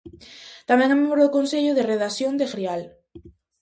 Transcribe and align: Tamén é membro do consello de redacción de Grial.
Tamén 0.69 0.89
é 0.93 0.95
membro 0.99 1.21
do 1.23 1.33
consello 1.37 1.71
de 1.75 1.87
redacción 1.91 2.33
de 2.39 2.45
Grial. 2.53 2.81